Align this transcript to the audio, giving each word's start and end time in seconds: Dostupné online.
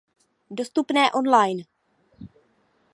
Dostupné 0.59 1.11
online. 1.13 1.61